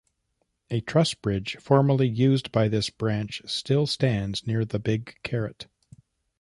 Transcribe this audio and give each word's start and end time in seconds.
A 0.71 0.81
truss 0.81 1.13
bridge 1.13 1.57
formerly 1.59 2.07
used 2.07 2.51
by 2.51 2.67
this 2.67 2.89
branch 2.89 3.43
still 3.45 3.85
stands 3.85 4.47
near 4.47 4.65
the 4.65 4.79
Big 4.79 5.15
Carrot. 5.21 5.67